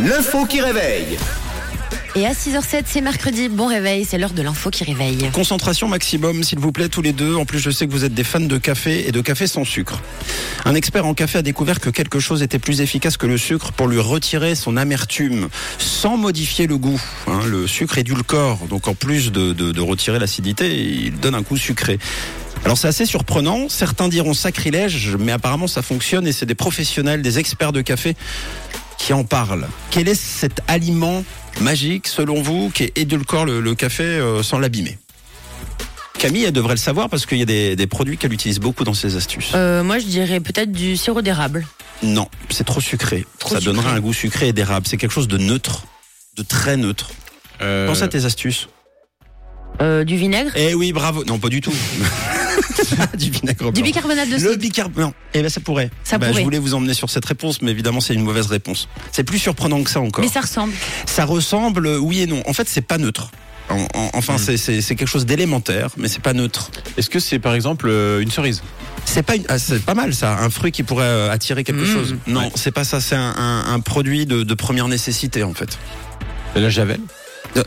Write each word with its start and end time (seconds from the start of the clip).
L'info 0.00 0.46
qui 0.46 0.60
réveille. 0.60 1.18
Et 2.14 2.26
à 2.26 2.32
6h07, 2.32 2.82
c'est 2.86 3.00
mercredi. 3.00 3.48
Bon 3.48 3.66
réveil, 3.66 4.04
c'est 4.04 4.18
l'heure 4.18 4.32
de 4.32 4.42
l'info 4.42 4.68
qui 4.68 4.84
réveille. 4.84 5.30
Concentration 5.32 5.88
maximum, 5.88 6.44
s'il 6.44 6.58
vous 6.58 6.72
plaît, 6.72 6.88
tous 6.90 7.00
les 7.00 7.12
deux. 7.12 7.36
En 7.36 7.46
plus, 7.46 7.58
je 7.58 7.70
sais 7.70 7.86
que 7.86 7.92
vous 7.92 8.04
êtes 8.04 8.12
des 8.12 8.24
fans 8.24 8.40
de 8.40 8.58
café 8.58 9.08
et 9.08 9.12
de 9.12 9.20
café 9.22 9.46
sans 9.46 9.64
sucre. 9.64 10.00
Un 10.66 10.74
expert 10.74 11.06
en 11.06 11.14
café 11.14 11.38
a 11.38 11.42
découvert 11.42 11.80
que 11.80 11.88
quelque 11.88 12.20
chose 12.20 12.42
était 12.42 12.58
plus 12.58 12.82
efficace 12.82 13.16
que 13.16 13.26
le 13.26 13.38
sucre 13.38 13.72
pour 13.72 13.88
lui 13.88 13.98
retirer 13.98 14.54
son 14.54 14.76
amertume, 14.76 15.48
sans 15.78 16.18
modifier 16.18 16.66
le 16.66 16.76
goût. 16.76 17.00
Hein, 17.28 17.40
le 17.46 17.66
sucre 17.66 17.96
édulcore, 17.96 18.58
donc 18.68 18.88
en 18.88 18.94
plus 18.94 19.32
de, 19.32 19.52
de, 19.52 19.72
de 19.72 19.80
retirer 19.80 20.18
l'acidité, 20.18 20.76
il 20.76 21.18
donne 21.18 21.34
un 21.34 21.42
goût 21.42 21.56
sucré. 21.56 21.98
Alors 22.64 22.78
c'est 22.78 22.88
assez 22.88 23.06
surprenant, 23.06 23.68
certains 23.68 24.08
diront 24.08 24.34
sacrilège, 24.34 25.16
mais 25.18 25.32
apparemment 25.32 25.66
ça 25.66 25.82
fonctionne 25.82 26.26
et 26.26 26.32
c'est 26.32 26.46
des 26.46 26.54
professionnels, 26.54 27.20
des 27.22 27.38
experts 27.38 27.72
de 27.72 27.80
café 27.80 28.14
qui 28.98 29.12
en 29.12 29.24
parlent. 29.24 29.66
Quel 29.90 30.06
est 30.08 30.14
cet 30.14 30.60
aliment 30.68 31.24
magique, 31.60 32.06
selon 32.06 32.40
vous, 32.40 32.70
qui 32.70 32.92
édulcore 32.94 33.44
le, 33.46 33.60
le 33.60 33.74
café 33.74 34.04
euh, 34.04 34.42
sans 34.44 34.58
l'abîmer? 34.60 34.96
Camille, 36.18 36.44
elle 36.44 36.52
devrait 36.52 36.74
le 36.74 36.78
savoir 36.80 37.08
parce 37.08 37.26
qu'il 37.26 37.38
y 37.38 37.42
a 37.42 37.46
des, 37.46 37.74
des 37.74 37.86
produits 37.88 38.16
qu'elle 38.16 38.32
utilise 38.32 38.60
beaucoup 38.60 38.84
dans 38.84 38.94
ses 38.94 39.16
astuces. 39.16 39.50
Euh, 39.56 39.82
moi, 39.82 39.98
je 39.98 40.04
dirais 40.06 40.38
peut-être 40.38 40.70
du 40.70 40.96
sirop 40.96 41.20
d'érable. 41.20 41.66
Non, 42.04 42.28
c'est 42.48 42.62
trop 42.64 42.80
sucré. 42.80 43.26
Trop 43.40 43.54
Ça 43.56 43.60
sucré. 43.60 43.74
donnerait 43.74 43.90
un 43.90 43.98
goût 44.00 44.12
sucré 44.12 44.48
et 44.48 44.52
d'érable. 44.52 44.86
C'est 44.88 44.98
quelque 44.98 45.10
chose 45.10 45.26
de 45.26 45.36
neutre, 45.38 45.82
de 46.36 46.44
très 46.44 46.76
neutre. 46.76 47.10
Euh, 47.60 47.88
Pense 47.88 48.02
à 48.02 48.08
tes 48.08 48.24
astuces. 48.24 48.68
Euh, 49.80 50.04
du 50.04 50.16
vinaigre. 50.16 50.52
Eh 50.54 50.74
oui, 50.74 50.92
bravo. 50.92 51.24
Non, 51.24 51.40
pas 51.40 51.48
du 51.48 51.60
tout. 51.60 51.74
du 53.18 53.30
vinaigre 53.30 53.72
Du 53.72 53.82
bicarbonate 53.82 54.28
de 54.28 54.34
Le 54.34 54.38
soude. 54.38 54.58
bicarbonate. 54.58 55.08
Non. 55.08 55.14
Eh 55.34 55.42
ben 55.42 55.48
ça 55.48 55.60
pourrait. 55.60 55.90
Ça 56.04 56.18
Bah, 56.18 56.26
pourrait. 56.28 56.40
Je 56.40 56.44
voulais 56.44 56.58
vous 56.58 56.74
emmener 56.74 56.94
sur 56.94 57.10
cette 57.10 57.24
réponse, 57.24 57.62
mais 57.62 57.70
évidemment 57.70 58.00
c'est 58.00 58.14
une 58.14 58.22
mauvaise 58.24 58.46
réponse. 58.46 58.88
C'est 59.12 59.24
plus 59.24 59.38
surprenant 59.38 59.82
que 59.82 59.90
ça 59.90 60.00
encore. 60.00 60.22
Mais 60.24 60.30
ça 60.30 60.40
ressemble. 60.40 60.72
Ça 61.06 61.24
ressemble, 61.24 61.86
euh, 61.86 61.98
oui 61.98 62.20
et 62.20 62.26
non. 62.26 62.42
En 62.46 62.52
fait, 62.52 62.68
c'est 62.68 62.80
pas 62.82 62.98
neutre. 62.98 63.30
En- 63.70 63.76
en- 63.94 64.10
enfin, 64.14 64.34
Hmm. 64.34 64.38
c'est- 64.38 64.56
c'est 64.56 64.80
c'est 64.82 64.96
quelque 64.96 65.08
chose 65.08 65.24
d'élémentaire, 65.24 65.90
mais 65.96 66.08
c'est 66.08 66.20
pas 66.22 66.32
neutre. 66.34 66.70
Est-ce 66.96 67.08
que 67.08 67.20
c'est 67.20 67.38
par 67.38 67.54
exemple 67.54 67.86
euh, 67.88 68.20
une 68.20 68.30
cerise? 68.30 68.62
C'est 69.04 69.22
pas, 69.22 69.36
une- 69.36 69.44
ah, 69.48 69.58
c'est 69.58 69.82
pas 69.82 69.94
mal 69.94 70.14
ça. 70.14 70.36
Un 70.38 70.50
fruit 70.50 70.72
qui 70.72 70.82
pourrait 70.82 71.04
euh, 71.06 71.30
attirer 71.30 71.64
quelque 71.64 71.84
Mm. 71.84 71.92
chose. 71.92 72.16
Non, 72.26 72.40
Ouais. 72.40 72.52
c'est 72.54 72.70
pas 72.72 72.84
ça. 72.84 73.00
C'est 73.00 73.14
un, 73.16 73.34
un- 73.36 73.72
un 73.72 73.80
produit 73.80 74.26
de, 74.26 74.42
de 74.42 74.54
première 74.54 74.88
nécessité 74.88 75.42
en 75.44 75.54
fait. 75.54 75.78
La 76.54 76.68
javel? 76.70 77.00
Oh 77.56 77.60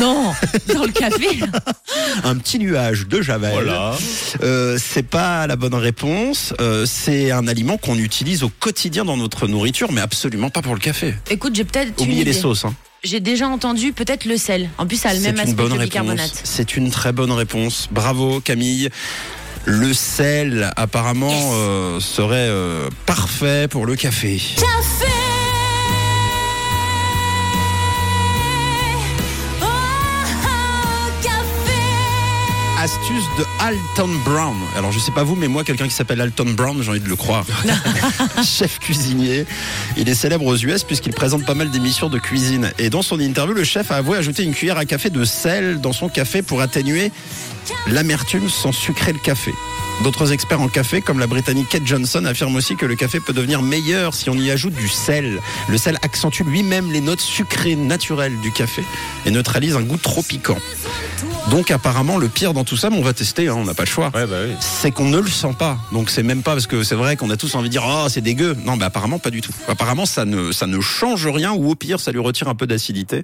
non 0.00 0.32
Dans 0.74 0.84
le 0.84 0.92
café 0.92 1.40
Un 2.24 2.36
petit 2.36 2.58
nuage 2.58 3.06
de 3.08 3.20
javel. 3.20 3.70
Euh, 4.42 4.78
c'est 4.80 5.02
pas 5.06 5.46
la 5.46 5.56
bonne 5.56 5.74
réponse. 5.74 6.54
Euh, 6.60 6.86
c'est 6.86 7.30
un 7.30 7.46
aliment 7.48 7.76
qu'on 7.76 7.96
utilise 7.98 8.42
au 8.44 8.48
quotidien 8.48 9.04
dans 9.04 9.16
notre 9.16 9.46
nourriture, 9.48 9.90
mais 9.92 10.00
absolument 10.00 10.50
pas 10.50 10.62
pour 10.62 10.74
le 10.74 10.80
café. 10.80 11.14
Écoute, 11.30 11.54
j'ai 11.56 11.64
peut-être 11.64 11.92
une 11.98 12.04
Oubliez 12.04 12.24
les 12.24 12.32
sauces. 12.32 12.64
Hein. 12.64 12.74
J'ai 13.02 13.20
déjà 13.20 13.48
entendu 13.48 13.92
peut-être 13.92 14.24
le 14.24 14.36
sel. 14.36 14.70
En 14.78 14.86
plus, 14.86 14.96
ça 15.00 15.10
a 15.10 15.14
le 15.14 15.18
C'est 15.20 15.26
même 15.26 15.34
une 15.34 15.40
aspect 15.40 15.54
bonne 15.54 15.68
que 15.68 15.74
le 15.74 15.80
réponse. 15.80 15.90
bicarbonate. 15.90 16.40
C'est 16.44 16.76
une 16.76 16.90
très 16.90 17.12
bonne 17.12 17.32
réponse. 17.32 17.88
Bravo 17.90 18.40
Camille. 18.40 18.88
Le 19.66 19.92
sel 19.94 20.70
apparemment 20.76 21.30
Yes. 21.30 21.44
euh, 21.54 22.00
serait 22.00 22.48
euh, 22.48 22.88
parfait 23.06 23.66
pour 23.68 23.86
le 23.86 23.96
café. 23.96 24.40
Astuce 32.84 33.24
de 33.38 33.46
Alton 33.60 34.10
Brown. 34.26 34.54
Alors 34.76 34.92
je 34.92 34.98
sais 34.98 35.10
pas 35.10 35.22
vous, 35.22 35.36
mais 35.36 35.48
moi 35.48 35.64
quelqu'un 35.64 35.88
qui 35.88 35.94
s'appelle 35.94 36.20
Alton 36.20 36.50
Brown, 36.50 36.82
j'ai 36.82 36.90
envie 36.90 37.00
de 37.00 37.08
le 37.08 37.16
croire. 37.16 37.46
chef 38.44 38.78
cuisinier. 38.78 39.46
Il 39.96 40.06
est 40.06 40.14
célèbre 40.14 40.44
aux 40.44 40.54
US 40.54 40.84
puisqu'il 40.84 41.14
présente 41.14 41.46
pas 41.46 41.54
mal 41.54 41.70
d'émissions 41.70 42.10
de 42.10 42.18
cuisine. 42.18 42.72
Et 42.78 42.90
dans 42.90 43.00
son 43.00 43.18
interview, 43.20 43.54
le 43.54 43.64
chef 43.64 43.90
a 43.90 43.96
avoué 43.96 44.18
ajouter 44.18 44.42
une 44.42 44.52
cuillère 44.52 44.76
à 44.76 44.84
café 44.84 45.08
de 45.08 45.24
sel 45.24 45.80
dans 45.80 45.94
son 45.94 46.10
café 46.10 46.42
pour 46.42 46.60
atténuer 46.60 47.10
l'amertume 47.86 48.50
sans 48.50 48.72
sucrer 48.72 49.14
le 49.14 49.18
café. 49.18 49.54
D'autres 50.02 50.32
experts 50.32 50.60
en 50.60 50.68
café, 50.68 51.00
comme 51.00 51.18
la 51.18 51.26
britannique 51.26 51.70
Kate 51.70 51.86
Johnson, 51.86 52.26
affirment 52.26 52.56
aussi 52.56 52.76
que 52.76 52.84
le 52.84 52.96
café 52.96 53.18
peut 53.18 53.32
devenir 53.32 53.62
meilleur 53.62 54.12
si 54.12 54.28
on 54.28 54.34
y 54.34 54.50
ajoute 54.50 54.74
du 54.74 54.88
sel. 54.88 55.40
Le 55.70 55.78
sel 55.78 55.98
accentue 56.02 56.42
lui-même 56.42 56.92
les 56.92 57.00
notes 57.00 57.22
sucrées 57.22 57.76
naturelles 57.76 58.38
du 58.40 58.52
café 58.52 58.84
et 59.24 59.30
neutralise 59.30 59.74
un 59.74 59.82
goût 59.82 59.96
trop 59.96 60.22
piquant. 60.22 60.58
Donc 61.50 61.70
apparemment, 61.70 62.16
le 62.16 62.28
pire 62.28 62.54
dans 62.54 62.64
tout 62.64 62.76
ça, 62.76 62.88
mais 62.90 62.96
on 62.96 63.02
va 63.02 63.12
tester, 63.12 63.48
hein, 63.48 63.54
on 63.56 63.64
n'a 63.64 63.74
pas 63.74 63.84
le 63.84 63.88
choix 63.88 64.10
Ouais, 64.14 64.26
bah 64.26 64.36
oui. 64.46 64.54
c'est 64.60 64.90
qu'on 64.90 65.08
ne 65.08 65.18
le 65.18 65.28
sent 65.28 65.54
pas. 65.58 65.76
Donc 65.92 66.08
c'est 66.10 66.22
même 66.22 66.42
pas 66.42 66.52
parce 66.52 66.66
que 66.66 66.82
c'est 66.82 66.94
vrai 66.94 67.16
qu'on 67.16 67.28
a 67.30 67.36
tous 67.36 67.54
envie 67.54 67.68
de 67.68 67.72
dire 67.72 67.84
oh 67.86 68.06
c'est 68.08 68.22
dégueu. 68.22 68.56
Non, 68.64 68.76
bah 68.76 68.86
apparemment 68.86 69.18
pas 69.18 69.30
du 69.30 69.40
tout. 69.42 69.52
Apparemment 69.68 70.06
ça 70.06 70.24
ne 70.24 70.52
ça 70.52 70.66
ne 70.66 70.80
change 70.80 71.26
rien 71.26 71.52
ou 71.52 71.70
au 71.70 71.74
pire 71.74 72.00
ça 72.00 72.12
lui 72.12 72.18
retire 72.18 72.48
un 72.48 72.54
peu 72.54 72.66
d'acidité. 72.66 73.22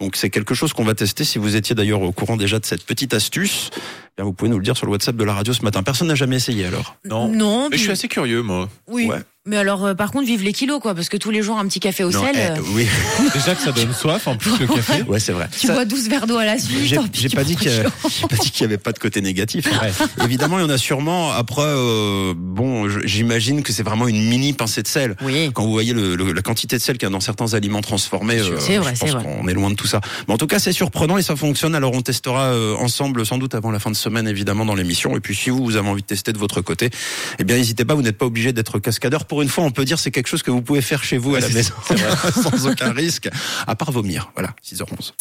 Donc 0.00 0.16
c'est 0.16 0.30
quelque 0.30 0.54
chose 0.54 0.72
qu'on 0.72 0.84
va 0.84 0.94
tester. 0.94 1.24
Si 1.24 1.38
vous 1.38 1.56
étiez 1.56 1.74
d'ailleurs 1.74 2.02
au 2.02 2.12
courant 2.12 2.36
déjà 2.36 2.58
de 2.60 2.64
cette 2.64 2.84
petite 2.86 3.12
astuce, 3.14 3.70
eh 3.74 3.78
bien, 4.16 4.24
vous 4.24 4.32
pouvez 4.32 4.50
nous 4.50 4.58
le 4.58 4.64
dire 4.64 4.76
sur 4.76 4.86
le 4.86 4.92
WhatsApp 4.92 5.16
de 5.16 5.24
la 5.24 5.34
radio 5.34 5.52
ce 5.52 5.62
matin. 5.62 5.82
Personne 5.82 6.08
n'a 6.08 6.14
jamais 6.14 6.36
essayé 6.36 6.64
alors? 6.66 6.96
Non. 7.04 7.28
Non, 7.28 7.68
Mais 7.70 7.76
je 7.76 7.82
suis 7.82 7.90
assez 7.92 8.08
curieux, 8.08 8.42
moi. 8.42 8.68
oui. 8.88 9.06
Ouais. 9.06 9.22
Mais 9.46 9.56
alors, 9.56 9.84
euh, 9.86 9.94
par 9.94 10.10
contre, 10.10 10.26
vive 10.26 10.42
les 10.42 10.52
kilos, 10.52 10.80
quoi, 10.80 10.94
parce 10.94 11.08
que 11.08 11.16
tous 11.16 11.30
les 11.30 11.40
jours, 11.42 11.56
un 11.58 11.66
petit 11.66 11.78
café 11.80 12.02
au 12.04 12.10
Non, 12.10 12.22
sel, 12.24 12.34
eh, 12.34 12.58
euh, 12.58 12.62
oui, 12.74 12.86
Déjà 13.34 13.54
que 13.54 13.62
ça 13.62 13.70
donne 13.72 13.92
soif, 13.94 14.26
en 14.26 14.36
plus 14.36 14.58
le 14.58 14.66
café. 14.66 15.02
ouais 15.02 15.20
c'est 15.20 15.32
vrai. 15.32 15.48
tu 15.58 15.66
Ça- 15.68 15.72
bois 15.74 15.84
12 15.84 16.08
verres 16.08 16.26
d'eau 16.26 16.36
à 16.36 16.44
la 16.44 16.58
suite. 16.58 16.78
J'ai 16.84 16.96
tant 16.96 17.06
pis, 17.06 17.20
j'ai 17.20 17.28
tu 17.28 17.36
pas 17.36 17.44
dit 17.44 17.54
qu'il 17.56 17.68
y, 17.70 17.74
j'ai 17.74 17.82
pas 18.28 18.36
dit 18.36 18.50
qu'il 18.50 18.62
y 18.62 18.64
avait 18.64 18.76
pas 18.78 18.92
de 18.92 18.98
côté 18.98 19.20
négatif. 19.20 19.66
hein. 19.72 19.86
Ouais. 19.86 20.24
Évidemment, 20.24 20.58
il 20.58 20.62
y 20.62 20.64
en 20.64 20.70
a 20.70 20.78
sûrement. 20.78 21.30
Après, 21.32 21.62
euh, 21.64 22.34
bon, 22.36 22.88
je- 22.88 23.00
j'imagine 23.06 23.62
que 23.62 23.72
c'est 23.72 23.82
vraiment 23.84 24.08
une 24.08 24.20
mini 24.28 24.52
pincée 24.52 24.82
de 24.82 24.88
sel. 24.88 25.14
Oui. 25.22 25.50
Quand 25.54 25.64
vous 25.64 25.70
voyez 25.72 25.92
le- 25.92 26.16
le- 26.16 26.32
la 26.32 26.42
quantité 26.42 26.76
de 26.76 26.82
sel 26.82 26.98
qu'il 26.98 27.06
y 27.06 27.10
a 27.10 27.12
dans 27.12 27.20
certains 27.20 27.54
aliments 27.54 27.82
transformés, 27.82 28.40
euh, 28.40 28.58
C'est 28.58 28.78
vrai, 28.78 28.94
je 28.94 28.98
c'est 28.98 29.12
pense 29.12 29.22
vrai. 29.22 29.36
qu'on 29.40 29.46
est 29.48 29.54
loin 29.54 29.70
de 29.70 29.76
tout 29.76 29.86
ça. 29.86 30.00
Mais 30.26 30.34
en 30.34 30.38
tout 30.38 30.48
cas, 30.48 30.58
c'est 30.58 30.72
surprenant 30.72 31.18
et 31.18 31.22
ça 31.22 31.36
fonctionne. 31.36 31.74
Alors, 31.76 31.92
on 31.94 32.02
testera 32.02 32.46
euh, 32.46 32.74
ensemble, 32.76 33.24
sans 33.24 33.38
doute 33.38 33.54
avant 33.54 33.70
la 33.70 33.78
fin 33.78 33.90
de 33.92 33.96
semaine, 33.96 34.26
évidemment, 34.26 34.64
dans 34.64 34.74
l'émission. 34.74 35.16
Et 35.16 35.20
puis, 35.20 35.36
si 35.36 35.50
vous, 35.50 35.62
vous 35.64 35.76
avez 35.76 35.88
envie 35.88 36.02
de 36.02 36.06
tester 36.06 36.32
de 36.32 36.38
votre 36.38 36.60
côté, 36.62 36.90
eh 37.38 37.44
bien, 37.44 37.56
n'hésitez 37.56 37.84
pas. 37.84 37.94
Vous 37.94 38.02
n'êtes 38.02 38.18
pas 38.18 38.26
obligé 38.26 38.52
d'être 38.52 38.78
cascadeur. 38.80 39.24
Pour 39.24 39.35
une 39.42 39.48
fois, 39.48 39.64
on 39.64 39.70
peut 39.70 39.84
dire 39.84 39.98
c'est 39.98 40.10
quelque 40.10 40.28
chose 40.28 40.42
que 40.42 40.50
vous 40.50 40.62
pouvez 40.62 40.82
faire 40.82 41.02
chez 41.04 41.18
vous 41.18 41.34
à 41.34 41.40
la 41.40 41.48
maison, 41.48 41.74
sans 42.42 42.66
aucun 42.66 42.92
risque, 42.92 43.28
à 43.66 43.74
part 43.74 43.92
vomir. 43.92 44.30
Voilà, 44.34 44.54
6h11. 44.64 45.12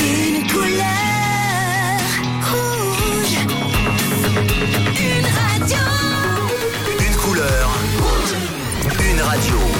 Une 0.00 0.46
couleur 0.48 0.84
rouge. 2.50 3.38
Une 5.00 5.26
radio. 5.26 5.78
Une 7.00 7.16
couleur. 7.16 7.70
Une 9.00 9.20
radio. 9.20 9.73